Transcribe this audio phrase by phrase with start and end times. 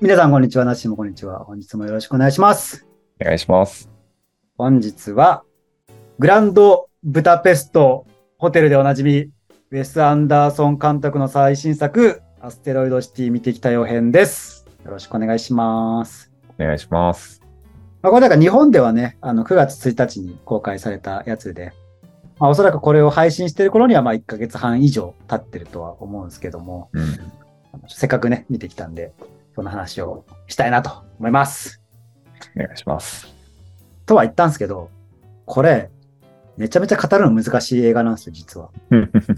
[0.00, 0.64] 皆さん、こんにちは。
[0.64, 1.40] なしもこんにちは。
[1.40, 2.86] 本日もよろしくお願いします。
[3.20, 3.90] お願いします。
[4.56, 5.42] 本日は、
[6.20, 8.06] グランドブダペスト
[8.38, 14.66] ホテルでおなじみ、ウェス・アンダーソン監督の最新作、アステロイドシティ見てきたよ編です。
[14.84, 16.30] よろしくお願いします。
[16.60, 17.42] お願いします。
[18.00, 21.72] まあ、これだから日本ではね、あの9月1日に公開されたやつで、
[22.38, 27.32] まあ、おそらくこれを配信してる頃にはまあ1ヶ月半以上経ってるとは思うんですけども、うん。
[27.88, 29.12] せっかくね、見てきたんで、
[29.58, 31.82] その話をしたいなと思います。
[32.54, 33.26] お願いします。
[34.06, 34.88] とは言ったんですけど、
[35.46, 35.90] これ、
[36.56, 38.70] めちゃめちゃ語るの難しい映画なんですよ、実は。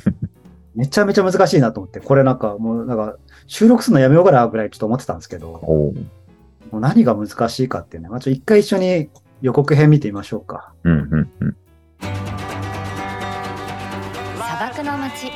[0.76, 5.94] めちゃめちゃ難しいなと思って、これなんかもうなんか収録するのやめようかなぐらいちょっと思ってたんですけど、も
[6.70, 9.08] う何が難しいかっていうね、まあ、ちょっと一回一緒に
[9.40, 10.74] 予告編見てみましょうか。
[10.84, 11.56] うんうんうん。
[14.36, 15.32] 砂漠の街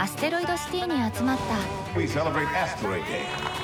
[0.00, 1.38] アステロイドシティに集まっ
[1.96, 3.63] We celebrate Asteroid Day.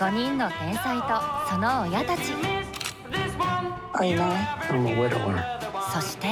[0.00, 1.08] 5人の天才と
[1.50, 2.32] その親たち
[3.92, 4.24] I know.
[4.70, 5.36] I'm a widower.
[5.92, 6.28] そして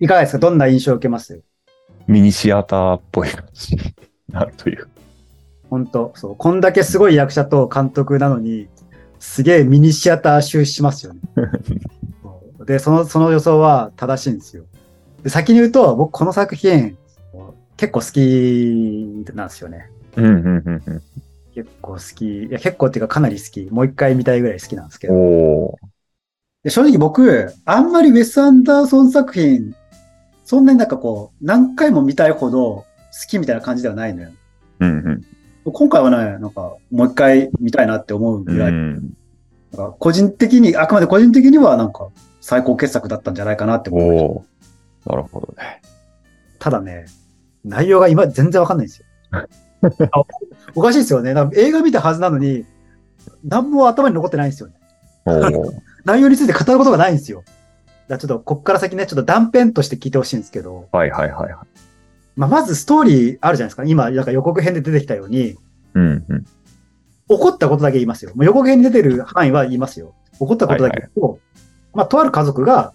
[0.00, 0.38] いかがですか？
[0.38, 1.40] どんな印象を受けます？
[2.08, 3.82] ミニシアターっぽい感じに
[4.32, 4.88] なるという。
[5.70, 6.36] 本当そう。
[6.36, 8.68] こんだけすごい役者と監督なのに、
[9.20, 11.20] すげえミニシアター集しますよね。
[12.22, 14.64] そ うで、その、その予想は正しいんですよ。
[15.22, 16.96] で先に言うと、僕この作品、
[17.76, 19.90] 結構好きなんですよね。
[20.16, 21.02] うんうんうん
[21.54, 22.44] 結構好き。
[22.44, 23.66] いや、結構っていうかかなり好き。
[23.70, 25.14] もう一回見たいぐらい好きなんですけうん。
[25.14, 25.78] ど。
[26.64, 29.74] で正直僕、あんまりウェス・アンダーソン作品、
[30.44, 32.86] そんなになんかこう、何回も見たいほど好
[33.26, 34.30] きみたいな感じではないのよ。
[34.80, 35.24] うん
[35.64, 38.44] 今回はね、なんか、もう一回見たいなって思ううん。
[38.44, 39.16] ぐらい、うん
[39.72, 42.08] なんか個人的に、あくまで個人的にはなんか、
[42.40, 44.24] 最高傑作だったんじゃないかなって思いました。
[44.26, 45.80] おーなるほどね。
[46.58, 47.06] ただね、
[47.64, 49.06] 内容が今全然わかんないんですよ。
[50.12, 50.22] あ
[50.74, 51.34] おかしいですよね。
[51.34, 52.64] なんか映画見たはずなのに、
[53.44, 54.74] 何も頭に残ってないんですよね。
[56.04, 57.42] 内容について語ることがないんですよ。
[58.08, 61.66] だちょっと、こっから先ね、ちょっと断片として聞いてほしいんですけど、はいはいはいはい。
[62.36, 63.84] まあ、まずストーリーあるじゃないですか。
[63.84, 65.56] 今、なんか予告編で出てきたように、
[65.94, 66.44] うんうん。
[66.44, 66.48] 起
[67.28, 68.32] こったことだけ言いますよ。
[68.34, 70.14] もう予告編に出てる範囲は言いますよ。
[70.32, 71.38] 起こったことだけ言うと、
[71.94, 72.92] まあ、とある家族が、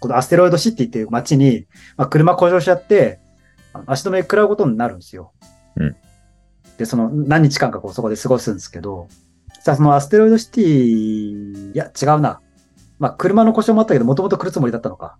[0.00, 1.66] このアステロイドシティっていう街に、
[1.96, 3.20] まあ、車故障しちゃって、
[3.86, 5.32] 足止め食らうことになるんですよ。
[5.76, 5.98] うんで、
[6.84, 9.08] その何日間かこうそこで過ごすんですけど、
[9.60, 12.40] さあそのアステロイドシティ、いや、違うな。
[12.98, 15.18] まあ、車の故障もあったけど、もともと来るつもりだったのか。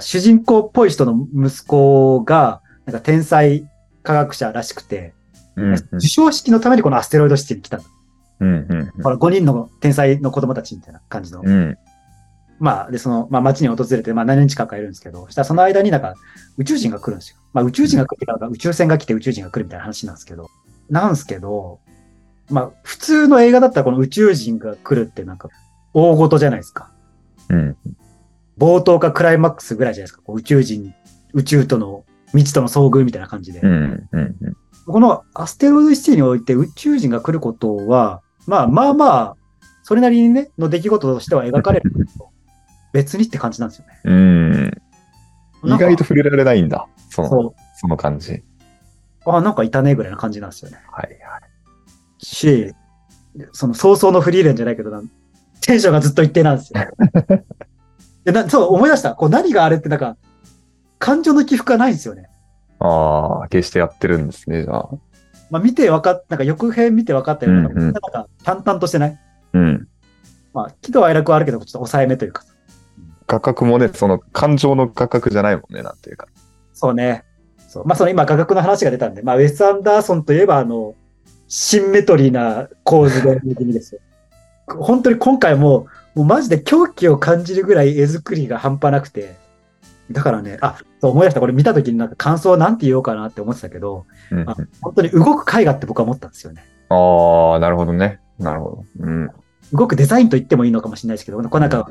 [0.00, 3.68] 主人公っぽい人の息子が、なんか天才
[4.02, 5.14] 科学者らしくて、
[5.56, 7.84] うんうん授賞式のためにこのアステロイドシティに来たの。
[8.40, 11.42] うんうんこの5人の天才の子供たちみたいな感じの。
[11.44, 11.76] うん。
[12.60, 16.14] まあ、で、その、まあ、街に訪れて、まあ、何日間かいるんですけど、そしたらその間になんか、
[16.56, 17.36] 宇宙人が来るんですよ。
[17.52, 20.48] まあ、宇宙人が来るから、宇宙船が来て宇宙人が来るみたいな話なんですけど、
[20.90, 21.80] なんですけど、
[22.50, 25.48] まあ、普通の映画だったらこの宇宙人が来るってなんか、
[25.92, 26.90] 大事じゃないですか。
[27.48, 27.76] うん
[28.58, 30.22] 冒頭かクライマックスぐらいじゃないですか。
[30.22, 30.92] こう宇宙人、
[31.32, 33.60] 宇宙との、未知との遭遇みたいな感じで。
[33.60, 34.36] うんうんうん。
[34.84, 39.36] このアステロイドシティにおいて宇宙人が来ることは、まあまあまあ、
[39.82, 42.30] それなりにね、の出来事としては描かれるけど。
[42.92, 44.00] 別にって感じなんですよね。
[44.04, 44.82] うん。
[45.64, 46.88] 意外と触れられないんだ。
[47.10, 48.42] その、そその感じ。
[49.26, 49.30] う。
[49.32, 50.78] あ、なんかいたねぐらいな感じなんですよね。
[50.90, 52.24] はいはい。
[52.24, 52.74] し、
[53.52, 55.02] その早々のフリーレンじゃないけどな、
[55.60, 56.80] テンションがずっと一定なんですよ。
[58.24, 59.14] でなそう、思い出した。
[59.14, 60.16] こう何があれってなんか、
[60.98, 62.28] 感情の起伏がないんですよね。
[62.80, 64.88] ああ、決してやってるんですね、じゃあ。
[65.50, 69.18] まあ見て分かっ、なんか翌編見て分かったような、うんうんなんか淡々としてない？
[69.54, 69.88] うん。
[70.52, 72.44] まあ、喜怒哀楽はあるけど、ちょっと抑えめというか。
[73.26, 76.26] 画角もね、その感情の画角じゃないもんね、なんていうか。
[76.72, 77.24] そうね。
[77.68, 77.86] そう。
[77.86, 80.94] まあ、その今画角の話が出たんで、まあ、ウェス・アンダーソンといえば、あの、
[81.46, 83.40] シンメトリーな構図で。
[84.66, 89.36] 本当に今回も、もうマジで狂気を感じるぐらい絵作りが半端なくて、
[90.10, 91.40] だからね、あ、そう思い出した。
[91.40, 96.64] これ見たときになんか感想なんて言おうかなって思ってたけど、うんうんあ本当に動く絵画って僕は思ったんですよね。
[96.88, 98.20] ああ、なるほどね。
[98.38, 98.84] なるほど。
[99.00, 99.30] うん。
[99.72, 101.88] 動くデザインと言ってもいいのかもしれないですけど、こうなんか、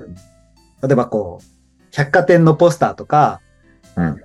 [0.82, 1.46] 例えばこう、
[1.92, 3.42] 百貨店のポスターとか、
[3.96, 4.22] うん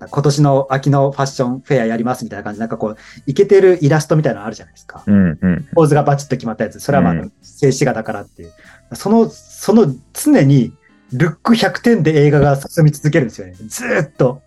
[0.00, 2.96] 今年の秋のファッションフェアやりますみたいな感じで、なんかこう、
[3.26, 5.02] イケてるイラストみたいなのあるじゃないですか。
[5.06, 5.68] うんうん。
[5.74, 6.78] ポーズがバチッと決まったやつ。
[6.80, 8.52] それはまあ、うん静止画だからっていう。
[8.94, 10.72] その、その常に、
[11.12, 13.54] ルック100点で映画が進み続けるんですよね。
[13.54, 14.42] ずーっと。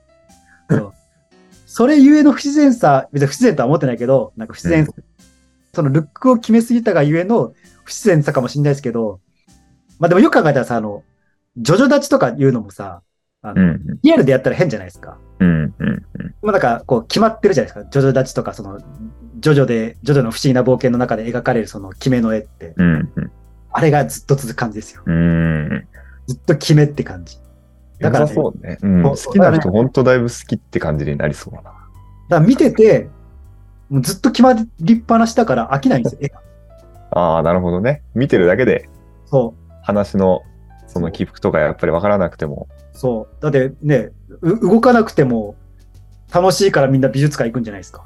[0.69, 0.93] そう
[1.65, 5.03] それゆえの不自然さ、別に不自然とは思ってないけど、なんか不自然、うん
[5.73, 7.53] そのルックを決めすぎたがゆえの
[7.85, 9.21] 不自然さかもしれないですけど、
[9.99, 11.03] まあでもよく考えたらさ、あの、
[11.55, 13.01] ジョジョ立ちとかいうのもさ、
[13.41, 15.17] あのうんリアルでやったら変じゃないですか。
[15.41, 16.35] うん、うん、うん。
[16.41, 17.89] まあなんかこう決まってるじゃないですか。
[17.89, 18.79] ジョジョ立ちとか、その、
[19.39, 23.31] ジョジョで、ジョジョの不思議な冒険の中で描かれるその決めの絵って、うん、うん。
[23.71, 25.01] あれがずっと続く感じですよ。
[25.05, 25.87] うん。
[26.27, 27.37] ずっと決めって感じ。
[27.99, 28.77] だ良からねさそうね。
[28.81, 29.03] うん。
[29.03, 31.71] 好きな人、ほんとだいぶ好きって感じになりそうだな。
[31.71, 31.79] だか
[32.29, 33.09] ら見てて、
[33.89, 36.39] もうずっと決まりっぱなしだから飽きないんですよ、絵が。
[37.11, 38.03] ああ、なるほどね。
[38.13, 38.87] 見てるだけで、
[39.25, 39.73] そう。
[39.81, 40.41] 話の、
[40.87, 42.67] その起伏とかやっぱり分からなくても。
[42.93, 43.41] そう。
[43.41, 44.11] だってね、
[44.41, 45.55] う動かなくても
[46.33, 48.03] 楽しいからみんな美術館行くんじゃないですか。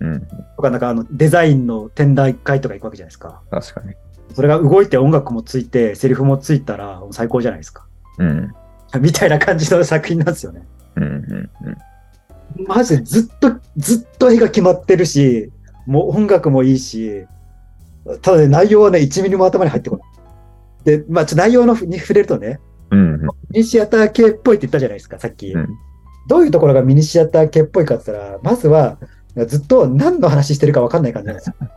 [0.00, 0.20] うん。
[0.56, 3.40] とか、なんかあのデザインの展覧会とか行くわけじゃないですか。
[3.50, 3.94] 確かに。
[4.34, 7.86] それが動いて音楽もついて、セリフもついたら最高じゃないですか。
[8.18, 8.54] うん。
[9.00, 10.66] みたいな感じの作品なんですよね。
[10.96, 11.50] うん、うん、
[12.58, 12.66] うん。
[12.66, 15.50] マジでずっと、ずっと絵が決まってるし、
[15.86, 17.26] もう音楽もいいし、
[18.22, 20.98] ただね、内容はね、1ミリも頭に入ってこない。
[20.98, 22.60] で、まあ、ちょ内容のに触れるとね、
[22.90, 23.20] うん、うん。
[23.22, 23.28] ミ
[23.60, 25.52] ニシアター系っぽいって言ったじゃないですか、さっき。
[25.52, 25.68] うん
[26.26, 28.98] どういうところがミニシアター系っぽいかって言ったら、まずは、
[29.46, 31.54] ずっと何の話してるか分かんない感じなんですよ。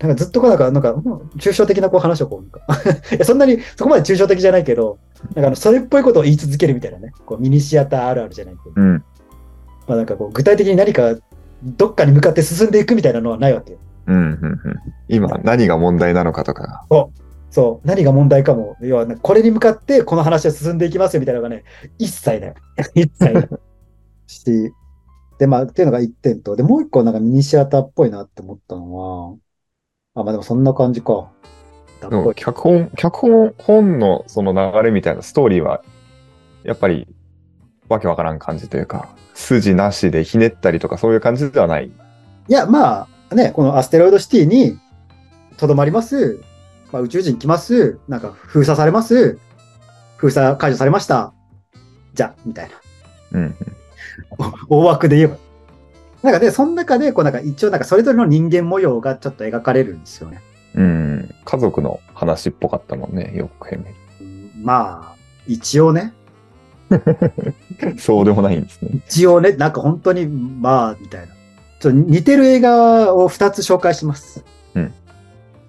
[0.00, 1.02] なんかずっとこうなんか、なんか、うん
[1.36, 2.46] 抽象的なこう話をこう、
[3.14, 4.98] いやそんなに、そこまで抽象的じゃないけど、
[5.34, 9.04] なんかあの、それっぽいことを言い続けるみたいなね、こうミニシアターあるあるじゃないけど、うん。
[9.88, 11.16] まあなんかこう、具体的に何か、
[11.64, 13.78] どっかに向かって進んでいくみたいなのはないわけよ。
[14.06, 14.60] うん、うん、うん。
[15.08, 16.84] 今、何が問題なのかとか。
[16.88, 17.27] そう、
[17.84, 21.64] 何が問題かも、要は、ね、これに向かってこの話は進んでいきますよみたいなのがね、
[21.98, 22.54] 一切ない。
[22.94, 23.48] 一切ない。
[24.26, 24.72] し、
[25.38, 29.36] で、まあ、っていうのが一点と、で、もう一個なんかミニシアターっぽいなって思ったのは、
[30.14, 31.30] あ、まあでもそんな感じか。
[32.00, 35.82] でも脚本、脚本、本のその流れみたいなストーリーは、
[36.64, 37.08] やっぱり、
[37.88, 41.86] わけわからん感じというか、筋なしでひねったりとかそういう感じではない。
[41.86, 44.78] いや、まあ、ね、このアステロイドシティに
[45.56, 46.40] とどまります。
[46.92, 47.98] まあ、宇宙人来ます。
[48.08, 49.38] なんか封鎖されます。
[50.16, 51.32] 封鎖解除されました。
[52.14, 52.74] じゃあ、みたいな。
[53.32, 53.54] うん。
[54.68, 55.36] 大枠で言えば。
[56.22, 60.40] なんかで、その中で、こうなんか一応なんかそれぞれの人間模様がちょっと描かれるんですよね。
[60.74, 61.34] うん。
[61.44, 63.84] 家族の話っぽかったもんね、よく見
[64.20, 66.12] うんまあ、一応ね、
[66.90, 67.98] る。
[67.98, 68.90] そうでもないんですね。
[69.06, 71.34] 一応ね、なんか本当に、まあ、みたいな。
[71.80, 74.44] ちょっと似てる映画を2つ紹介します。
[74.74, 74.92] うん。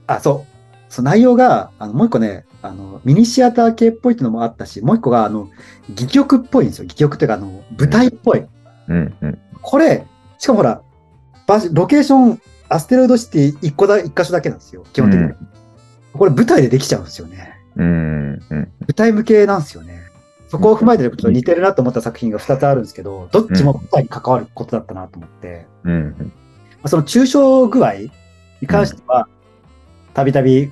[0.08, 0.59] あ、そう。
[0.90, 5.50] そう内容が、あの、もう一個ね、あの、ミニシアター系っぽいっていうのもあったし、もう一個が、あの、
[5.92, 6.86] 戯曲っぽいんですよ。
[6.86, 8.44] 戯曲っていうか、あの、舞台っぽい。
[8.88, 9.40] うん、うん。
[9.62, 10.06] これ、
[10.38, 10.82] しかもほら、
[11.48, 14.84] 場所ロケーション、アステロイドシティ一個だ、一箇所だけなんですよ。
[14.94, 15.26] 基本的に。
[15.26, 15.38] うん
[16.14, 17.54] これ舞台でできちゃうんですよね。
[17.76, 17.86] うん、
[18.50, 18.72] うん。
[18.82, 20.02] 舞台向けなんですよね。
[20.48, 26.34] そこを踏まえてちょっと似てるなと思った作品が2つあるんですけど、どっちも舞台に関わることだったなと思って、うん、ま
[26.84, 27.94] あその抽象具合
[28.60, 29.28] に関しては、
[30.16, 30.72] たびたび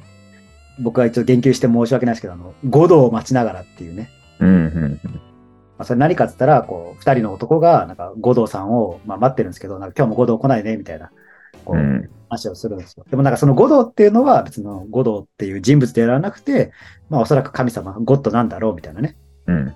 [0.79, 4.09] 僕が一応言及して申し訳ないですけど、あの、5度を待ちながらっていうね。
[4.39, 4.99] うん、うん。
[5.03, 5.09] ま
[5.79, 11.11] あ、それ何かって言ったら、こう、二人の男が、なんか、五道さんを、まあ、待ってるんですけど、なんか今日も五道来ないね、みたいな、
[11.65, 13.05] こう、うん、話をするんですよ。
[13.09, 16.71] でもなんかその五道っていうのは別の五道っていう人物でやらなくて、
[17.09, 19.17] まあおそらく神様、ゴッドなんだろうみたいなね。
[19.47, 19.75] うん。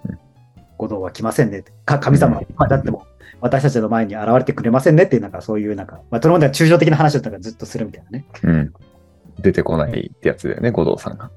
[0.78, 1.64] 五道は来ませんね。
[1.86, 3.06] か神様は、まあだっても
[3.40, 8.26] 私たちの前に現れてくれませんねっていうなんかそういうなんか、まあそれまでは抽象的な話だったからずっとするみたいなね。
[8.44, 8.74] うん。
[9.42, 11.32] 出てこないってやつだよね、五道さんが。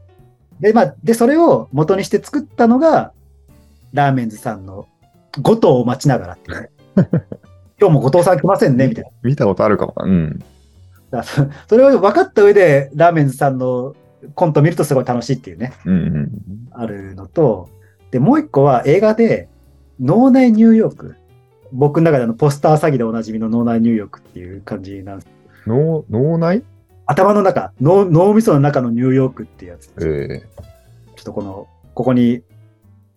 [0.60, 3.12] で、まあ、で、それを元にして作ったのが、
[3.92, 4.88] ラーメンズさんの
[5.40, 6.70] 五島を待ちながらっていうね。
[7.80, 9.10] 今日も後藤さん来ませんねみたいな。
[9.22, 10.04] 見たことあるかもな。
[10.04, 10.42] うん。
[11.10, 13.94] だそそれを分かった上で、ラーメンズさんの
[14.34, 15.72] コント見るとすごい楽しいっていうね。
[15.84, 16.30] うん、うん。
[16.72, 17.68] あるのと、
[18.10, 19.48] で、もう一個は映画で、
[20.00, 21.16] 脳内ニューヨーク。
[21.72, 25.28] 僕の中であのポスター詐欺でおなじみの脳内ニューヨークっていう感じなんです。
[25.66, 26.62] 脳、脳内？
[27.06, 29.92] 頭の中、脳脳みその中のニューヨークっていうやつ。
[30.00, 30.64] ええ
[31.16, 32.42] ちょっとこの、ここに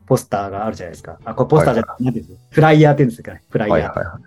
[0.06, 1.20] ポスターがあるじゃないですか。
[1.26, 3.44] あ、これポスターじゃない、なんていうんですかフライヤーって言うんですかね。
[3.50, 3.80] フライヤー。
[3.80, 4.22] はいはいはい。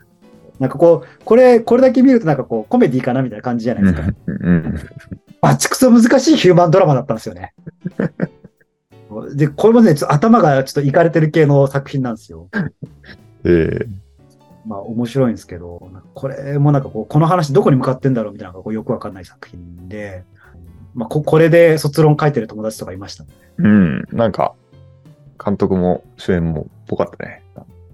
[0.58, 4.02] なんかこう、これ、これだけ見るとなんかこう、コメディかなみたいな感じじゃないですか。
[4.26, 4.78] うん。
[5.40, 7.54] バチクソ難しいヒューマンドラマだったんですよね。
[9.34, 12.48] で、これもね、ちょっと頭がちょっといかれてる系の作品なんですよ。
[13.44, 13.86] ええ
[14.66, 20.24] まあ面白いんですけど、これもなんかこう、この話どこに向かってんだろうみたいなのがこうよくわかんない作品で、
[20.94, 23.30] まあここれで卒論書いてる友達とかいましたね。
[23.58, 24.04] うん。
[24.12, 24.54] なんか、
[25.42, 27.42] 監督も主演もぽかったね。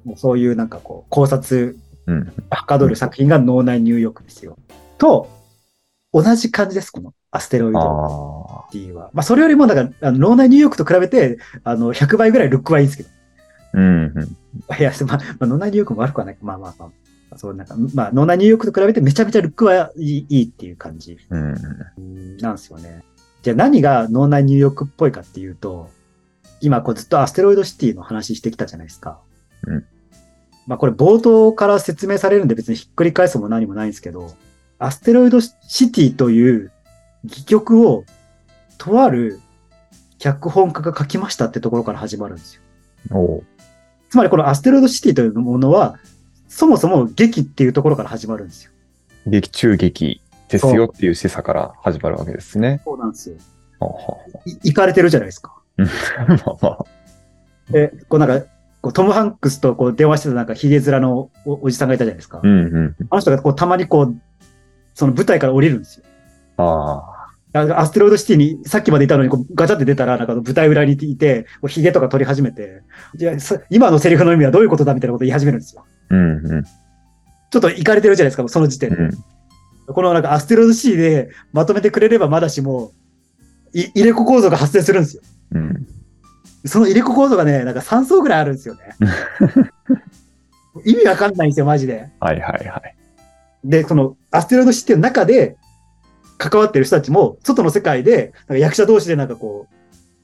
[0.05, 2.33] もうそういうなんかこう、考察うん。
[2.51, 4.57] はかどる作品が脳内入浴ですよ。
[4.99, 5.29] と、
[6.13, 8.73] 同じ感じです、このアステロイドああ。
[8.73, 9.11] T は。
[9.13, 13.16] まあそれよりもなんか、あの脳内入浴と比べて、あの、100倍ぐらいルックはいいんですけど。
[13.77, 14.13] うん。
[14.15, 14.37] うん
[14.79, 16.39] いや、まあ、まあ、脳内入浴も悪くはない。
[16.41, 17.39] まあまあまあ。
[17.39, 21.55] そうなんか、まあ、脳内入浴と比べてめちゃめちゃルックはいいいいっていう感じうん。
[21.99, 23.05] うんなんですよね。
[23.43, 25.91] じゃあ何が脳内入浴っぽいかっていうと、
[26.61, 29.21] 今こうずっとアステロイドシティの話してきたじゃないですか。
[29.67, 29.85] うん
[30.67, 34.35] まあこれ冒頭から説明されるんで別にひっくり返すも何もないんですけど、
[34.79, 36.73] アステロイドシティという
[37.25, 38.05] 戯曲を
[38.79, 39.41] とある
[40.19, 42.63] 脚本家が書きましたってところから始まるんですよ。
[44.11, 45.99] つまりこのアステロイドシティというものは、
[46.49, 48.73] そもそも劇っていうところから始まるんですよ。
[49.27, 52.81] 劇中劇ですよっていう示唆から始まるわけですね。
[52.85, 53.37] そうなんですよ。
[54.63, 55.55] 行かれてるじゃないですか。
[55.79, 55.83] あ
[56.29, 56.85] まあまあ
[57.71, 58.47] で、こうなんか、
[58.81, 62.41] こうトム・ハンクスとこう電話してたなんかヒゲ面のおおじさんがいたじゃないですか。
[62.43, 62.97] うんうん。
[63.11, 64.17] あの人がこうたまにこう、
[64.95, 66.05] その舞台から降りるんですよ。
[66.59, 67.16] あ
[67.57, 72.83] なんかアステロイドシティにさっきまでいたのにこうガチャって出たら、なんか舞台裏にいて、こうヒゲとか取り始めて、
[73.71, 75.85] 今のセリフの意味はどういうことだみたいなこと言い始めるんですよ。
[76.11, 76.15] あ。
[76.15, 76.65] うんうん。
[76.65, 78.97] ちょっと行かれてるじゃないですか、その時点で。
[78.97, 79.11] うん
[79.89, 82.93] このなんかアステロイドシティでまとめてくれればまだしも、
[83.73, 85.23] い入れ子構造が発生するんですよ。
[85.53, 85.87] うん。
[86.65, 88.81] その入れ子構造がね、なんか3層ぐらいあるんですよね。
[90.85, 92.09] 意味わかんないんですよ、マジで。
[92.19, 92.97] はいはいはい。
[93.65, 95.57] で、そのアステロイドシティの中で
[96.39, 99.75] 関わってる人たちも、外の世界でなんか役者同士でなんかこう、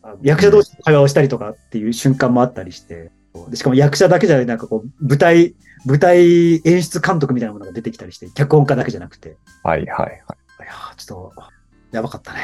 [0.03, 3.11] あ役者同士で会話をしたりとかっていう瞬間もあったりして、
[3.49, 5.55] でしかも役者だけじゃない、なんかこう、舞台、
[5.87, 9.37] 舞台演出監督みたいなものが出てきたりして、脚本家だけじゃなくて。
[9.63, 10.11] はいはいはい。
[10.11, 10.13] い
[10.65, 11.43] やーちょっと、
[11.93, 12.41] やばかったね。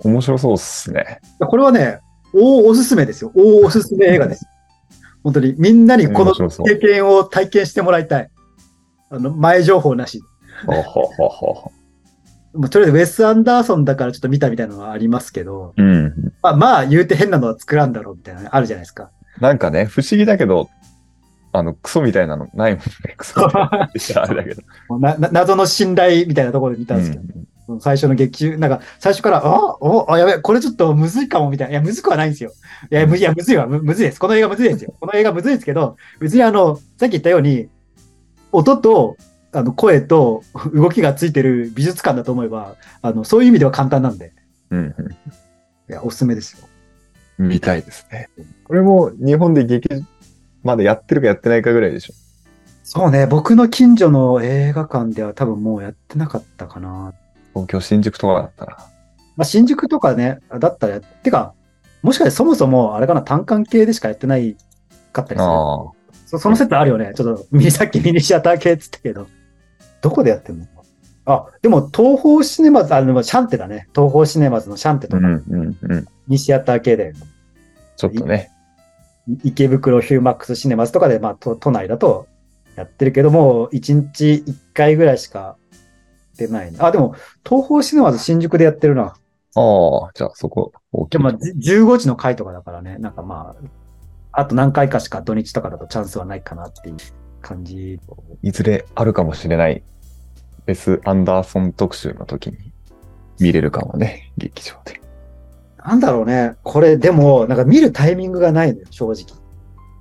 [0.00, 1.20] 面白そうっすね。
[1.40, 2.00] これはね、
[2.32, 3.32] 大おすすめですよ。
[3.34, 4.46] 大おすすめ映画です。
[5.22, 8.30] 本当に、みんなにこの経験を体験してもらいたい。
[9.10, 10.22] あの、前情報なし。
[10.66, 11.72] ほうほうほうほ
[12.54, 15.82] もうとりあえずウェス・アンダーソンだからちょっと見たみたいなのはありますけど、う。
[15.82, 16.32] うん。
[16.42, 19.10] まあ、まあ言うて変なのは作らんだろうみたいなのあるじゃないですか。
[19.40, 20.68] なんかね、不思議だけど、
[21.52, 23.14] あの、クソみたいなのないもんね。
[23.16, 27.22] クソみたいな謎の信頼みたいなところで見たんですけど、
[27.66, 31.72] その最初の劇中、なんか最初から、あおあ、やべ、これちょっとむずいかもみたいな。
[31.72, 32.52] いや、むずくはないんですよ。
[32.90, 34.20] いや、むいやむずいわむ、むずいです。
[34.20, 34.94] この映画むずいですよ。
[34.98, 37.68] この映画むずいですけど、別にあの、さっき言ったように、
[38.52, 39.16] 音と、
[39.52, 40.42] あの、声と
[40.74, 44.32] 動きがついてる美術館だと思えば、あの、そういう意味では簡単なんで、
[44.70, 44.94] うん
[45.88, 46.68] いや、おすすめですよ。
[47.38, 47.48] うん。
[47.48, 48.28] 見たいですね。
[48.64, 49.88] これも日本で劇
[50.62, 52.14] まだやってるかやってないかぐらいでしょ。
[52.84, 57.14] そうね、僕の近所の映画館では多分もうやってなかったかな。
[57.54, 58.76] 東京新宿とかだったら。
[59.36, 61.54] まあ、新宿とかね、だったらや、てか、
[62.02, 64.56] もしかしてそもそも、あれかな、単館系でしかやってない
[65.12, 65.50] かったりする。
[65.50, 65.98] ああ。
[66.26, 67.12] そその説あるよね。
[67.14, 69.37] ちょっと、ミニ、さっきミニシアター系って言ったけど。
[70.02, 70.66] どこでやってんの？
[71.24, 73.88] あ、でも、東宝シネマズ、あ、でもシャンテだね。
[73.94, 76.00] 東宝シネマズのシャンテとか、うんうんうん。
[76.00, 77.12] ミニシアター系で、
[77.96, 78.50] ちょっとね。
[79.26, 82.28] い池袋ヒューマックスシネマズとかで、まあ、都都内だと
[82.76, 85.58] やってるけども、1日1回ぐらいしか
[86.38, 86.78] 出ない、ね。
[86.80, 87.14] あ、でも、
[87.44, 89.02] 東宝シネマズ新宿でやってるな。
[89.02, 96.96] ああ、じゃあそこ大きいでも、じ15時の回とかだからね、なんかまあ、あと何回かしか土日とかだとチャンスはないかなっていう
[97.40, 98.00] 感じ。
[98.42, 99.82] いずれあるかもしれない
[100.66, 102.58] ベス・アンダーソン特集の時に
[103.40, 105.00] 見れるかもね、劇場で。
[105.78, 109.24] なんだろうね、これでも、なんか見るタイミングがないのよ、正直。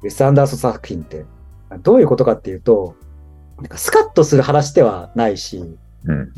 [0.04, 1.26] ウェス・アンダーソン作品って。
[1.84, 2.96] どういうことかっていうと、
[3.58, 5.64] なんかスカッとする話ではないし、
[6.04, 6.34] うん。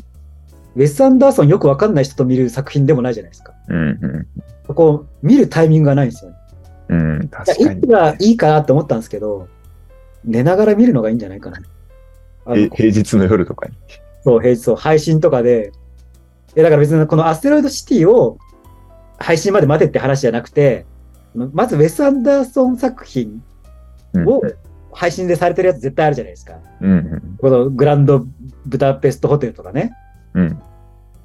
[0.76, 3.52] ウェス・アンダーソンよくわかんない人と見る作品でもないじゃないですか。
[3.68, 4.26] うん
[4.66, 6.36] そこ、見るタイミングがないんですよね。
[6.90, 7.28] うん。
[7.28, 7.92] 確かにやいく。
[7.92, 9.48] らいいかなって思ったんですけど、
[10.24, 11.58] 寝ながら見るのがいいんじゃないかな。
[12.46, 13.74] あ平日の夜とかに。
[14.22, 15.72] そう、平日そう、配信とかで、
[16.56, 18.38] いや、だから別にこのアステロイドシティを
[19.18, 20.86] 配信まで待てって話じゃなくて、
[21.34, 23.42] まずウェス・アンダーソン作品
[24.14, 24.42] うんを
[24.92, 26.58] 配信でされてるやつ絶対あるじゃないですか。
[26.80, 28.26] うんうんこのグランド
[28.66, 29.92] ブダペストホテルとかね。
[30.34, 30.62] うん。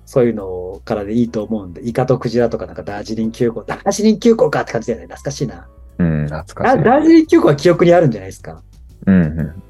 [0.06, 5.06] そういうのからでいいと思うんで、イカとクジラとかなんかダージリン急行、ダージリン急行かって感じだよね。
[5.08, 5.68] 懐かしいな。
[5.98, 6.78] うん、懐かしい。
[6.78, 8.62] ダダージリン急行は記憶にあるんじゃないですか。
[9.06, 9.64] うんうん。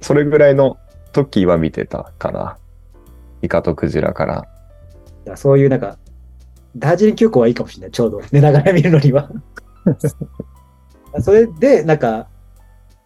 [0.00, 0.78] それぐらいの
[1.12, 2.56] 時は見てたかな。
[3.42, 4.26] イカとクジラか
[5.26, 5.36] ら。
[5.36, 5.98] そういうなんか、
[6.76, 7.90] ダージリン急行はいいかもしれない。
[7.90, 9.30] ちょうど 寝ながら見るのには。
[11.20, 12.28] それで、なんか、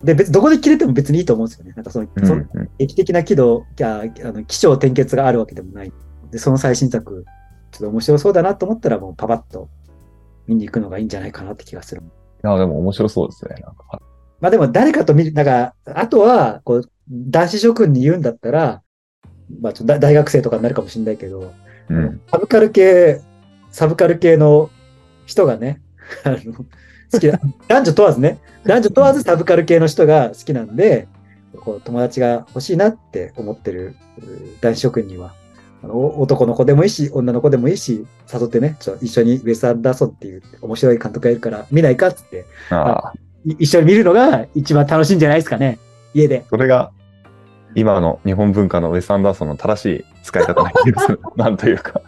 [0.02, 1.72] で、別、どこで切れても別にいいと思うんですよね。
[1.74, 2.44] なんかその、うんその
[2.78, 5.92] 劇的な軌道、いや、あの、気象転結があるわけでもない。
[6.30, 7.24] で、その最新作、
[7.72, 9.68] ちょっと面白そうだなと思ったら、もうパパッと
[10.46, 12.02] 見に行くのがいいんじゃないかなって気がする。
[12.02, 13.56] いや、でも面白そうですね。
[13.62, 14.00] なんか
[14.40, 18.82] まあでも誰かと見る、なんか、あとは、こう、男子諸君に言うんだったら、
[19.60, 21.52] まあちょっと大大学生とかになるかもしれないけど、
[21.88, 22.20] うん。
[22.30, 23.20] サブカル系、
[23.70, 24.70] サブカル系の
[25.26, 25.80] 人がね、
[26.24, 26.38] あの、
[27.12, 31.08] 好きな、 男女問わずね、男女問わずサブカル系の人が好きなんで、
[31.56, 34.22] こう友達が欲しいなって思ってるう
[34.60, 35.34] 男子諸君には、
[35.82, 43.12] あのお男の子でもいいし、女の子でもいいし、誘ってね、ちょっと一緒にウェス・アンダーソンっていう面白い監督がいるから見ないかっつって、あ
[43.46, 45.78] 一緒に見るのが一番楽しいんじゃないですかね。
[46.14, 46.44] 家で。
[46.50, 46.90] それが、
[47.74, 51.20] 今の日本文化のウェス・アンダーソンの正しい使い方な気がする。
[51.36, 52.00] なんというか、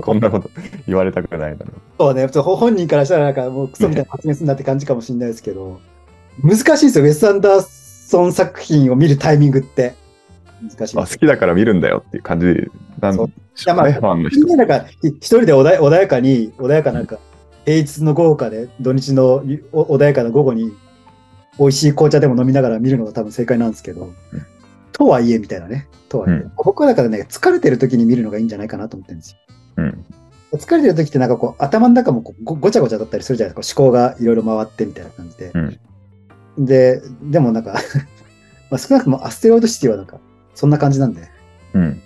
[0.00, 0.48] こんなこと
[0.86, 5.80] 言われたくないだろそうね、本人からしたらなんかもうクソみたいな発言するんだって感じかもしれないですけど、
[6.42, 9.94] 難しいですよ、ウェス・アンダーソン作品を見るタイミングって。
[10.62, 11.00] 難しいう。
[11.00, 11.06] あ。
[11.06, 12.46] 好きだから見るんだよっていう感じ
[13.00, 13.18] なんで
[13.54, 14.56] しょうファンの人みん。
[14.56, 17.18] ななんかひ一人で穏や穏やかに、穏やかなんか、
[17.66, 19.42] 平日の午後かで、土日の
[19.72, 20.72] お穏やかな午後に、
[21.58, 24.12] 美味しい紅茶でも飲みながら見るのが多分正解なんですけど、
[24.92, 25.88] とはいえみたいなね。
[26.08, 26.34] とはいえ。
[26.34, 29.38] うん僕はだからね、疲れてる時に見るのがいいんじゃないかなと思ってるんですよ。
[29.78, 30.04] うん。
[30.52, 33.82] 疲れてる時ってなんかこう頭の中もこうごごちゃごちゃだったりするじゃないですか。
[33.82, 35.52] 思考がいろいろ回ってみたいな感じで。
[36.58, 37.74] で、でもなんか
[38.70, 40.20] まあ少なくともアステロイドシティはなんか
[40.54, 41.28] そんな感じなんで、
[41.74, 42.00] うん。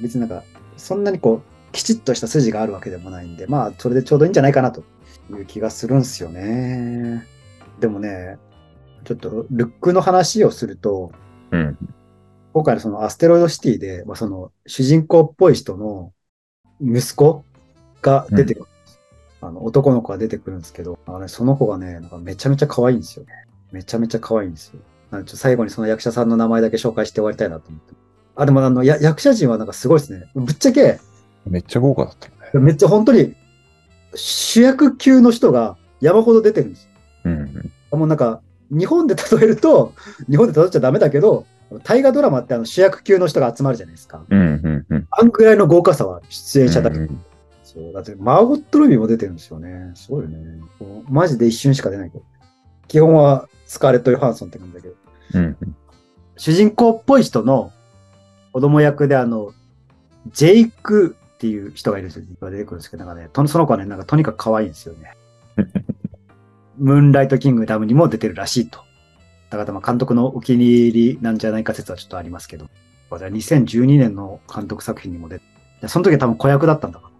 [0.00, 0.44] 別になんか
[0.76, 4.82] そんなにこうきちっとした筋があるわけでもないんで、まあそれでちょうどいいんじゃないかなと
[5.30, 7.24] いう気がするんすよね。
[7.78, 8.36] でもね、
[9.04, 11.12] ちょっとルックの話をすると、
[11.52, 11.78] うん。
[12.52, 16.12] 今回のそのアステロイドシティで、まあ、その主人公っぽい人の
[16.80, 17.44] 息子
[18.02, 19.00] が出てくるんです、
[19.40, 23.32] あの男の子が出てくるんですけど、あのね、その子がね、なんかめちゃめちゃ可愛いんですよね。
[23.70, 24.80] めちゃめちゃ可愛いんですよ。
[25.12, 27.94] なんでちょっと最後にその役者さんの名前だけ紹介して終わりたいなと思って。
[28.34, 30.30] あ、でもあの、や役者陣はなんかすごいですね。
[30.34, 31.00] ぶっちゃけ、
[31.48, 32.64] めっちゃ豪華だったね。
[32.64, 33.34] めっちゃ本当に
[34.14, 36.90] 主役級の人が山ほど出てるんですよ
[37.24, 37.72] うん。
[37.98, 38.40] もうなんか、
[38.70, 39.94] 日本で例えると、
[40.28, 41.46] 日本で例えちゃダメだけど、
[41.84, 44.24] 大河ドラマってあの主役級の人が集まるじゃないですか。
[44.28, 44.40] うん。
[44.40, 44.86] うん。
[44.88, 45.08] うん。
[45.10, 47.24] あんぐらいの豪華さは出演者だけ、うん
[47.62, 47.92] そう。
[47.92, 49.92] だって、マーゴット・ルビーも出てるんですよね。
[49.94, 50.38] すごいよね。
[51.10, 52.24] マジで一瞬しか出ないけど。
[52.86, 54.94] 基本はスカーレット・ヨハンソンって感じだけど。
[55.34, 55.56] うん。
[56.38, 57.70] 主人公っぽい人の
[58.52, 59.52] 子供役であの、
[60.32, 62.26] ジェイクっていう人がいるんですよ。
[62.40, 65.16] が出てくるんですけど、なんかね、とその子はね、なんかとにかく可愛いんですよね。
[66.78, 68.80] ムーンライト・キングダムにも出てるらしいと。
[69.50, 72.68] だからまあ監督のお気に入りなんじゃないか説はちょっとありますけど。
[73.08, 75.44] これは2012年の監督作品にも出て、
[75.80, 77.12] でその時は多分子役だったんだから。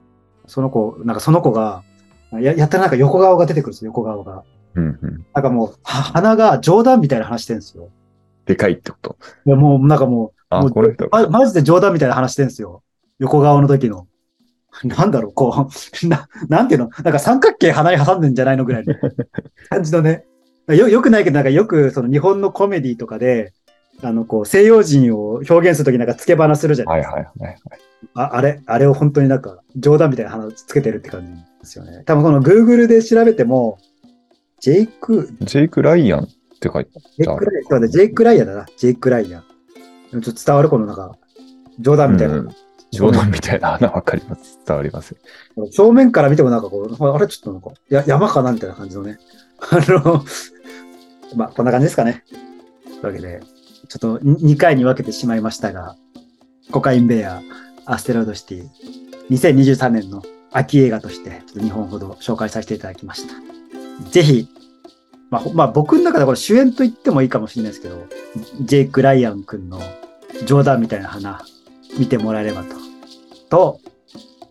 [0.49, 1.85] その子、なんかその子が、
[2.33, 4.43] ややったらなんか横顔が出てくるんですよ、横顔が。
[4.75, 4.99] うん。
[5.01, 5.27] うん。
[5.33, 7.91] なんかもう、は鼻が冗談みたいな話してるんですよ。
[8.47, 9.17] でかいってこと？
[9.47, 11.09] いやもうなんかもう、あ、この人。
[11.11, 12.83] ま、マジで冗談みたいな話してんすよ。
[13.19, 14.07] 横顔の時の。
[14.85, 15.69] なんだろう、こ
[16.03, 16.91] う、 な、なんていうの？
[17.03, 18.95] なんか三角形鼻に挟んでんじゃないのぐらいの
[19.69, 20.25] 感じのね。
[20.69, 23.53] よ、よくないけど、なんかよくその日本のコメディとかで、
[24.03, 27.15] あの、こう、西洋人を表現するときなんか付け花するじゃないですか。
[27.17, 27.59] はいはいはい。
[28.15, 32.05] ああれ、あれを本当になんか冗談みたいな鼻つけてるって感じですよね。
[32.05, 33.79] 多分この Google で調べても、
[34.61, 36.27] ジェイク、ジェイク・ライアンっ
[36.61, 39.43] て書いてジェイクライアン、そうだジェイクライアンだな、ジェイクライアン。
[40.11, 41.17] ちょっと伝わるこのなんか、
[41.81, 42.35] 冗談みたいな。
[42.35, 42.49] うん
[42.93, 44.59] 冗談みたいな花わかります。
[44.67, 45.17] 伝わります。
[45.71, 49.19] 正面から見てもなんかこう、あれちょっとなんか、や山かなみたいな感じのね。
[49.71, 50.25] あの、
[51.37, 52.25] まあ、こんな感じですかね。
[52.85, 53.41] というわけで、
[53.89, 55.97] ちょっと2回に分けてしまいましたが、
[56.71, 57.43] コカインベア、
[57.85, 58.69] アステロイドシティ、
[59.31, 60.23] 2023年の
[60.53, 63.35] 秋映画として、ちょっと2本ほど紹介させていただきました。
[64.11, 64.49] ぜひ、
[65.31, 68.07] まあ、まあ、僕の中でこれ主演と言ってもいいかもしれないですけど、
[68.61, 69.81] ジェイク・ライアン君の
[70.47, 71.43] 冗談みたいな花、
[71.99, 72.77] 見てもらえればと。
[73.51, 73.81] と、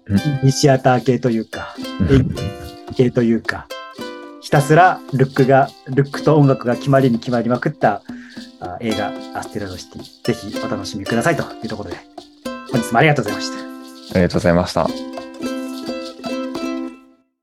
[0.07, 1.75] うんリシアター系というか、
[2.09, 2.35] うん
[2.95, 3.67] 系というか、
[4.41, 8.01] ひたすらルックが、ルックと音楽が決まりに決まりまくった
[8.59, 10.23] あ映画アステロイドシティ。
[10.23, 11.97] ぜひお楽しみくださいというところで、
[12.71, 13.59] 本日もありがとうございました。
[13.59, 15.06] ありがとうございました。